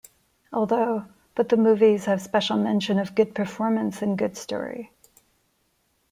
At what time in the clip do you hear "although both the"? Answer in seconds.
0.51-1.57